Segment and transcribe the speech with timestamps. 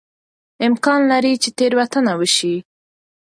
[0.67, 2.55] امکان لري چې تېروتنه وشي.